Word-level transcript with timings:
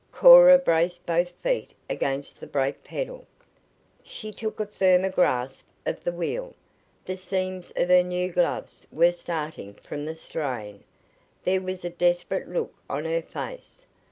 Cora 0.11 0.57
braced 0.57 1.05
both 1.05 1.29
feet 1.43 1.75
against 1.87 2.39
the 2.39 2.47
brake 2.47 2.83
pedal. 2.83 3.27
She 4.01 4.31
took 4.31 4.59
a 4.59 4.65
firmer 4.65 5.11
grasp 5.11 5.63
of 5.85 6.03
the 6.03 6.11
wheel. 6.11 6.55
The 7.05 7.15
seams 7.15 7.69
of 7.75 7.89
her 7.89 8.01
new 8.01 8.31
gloves 8.31 8.87
were 8.91 9.11
starting 9.11 9.75
from 9.75 10.05
the 10.05 10.15
strain. 10.15 10.83
There 11.43 11.61
was 11.61 11.85
a 11.85 11.91
desperate 11.91 12.49
look 12.49 12.73
on 12.89 13.05
her 13.05 13.21
face. 13.21 13.83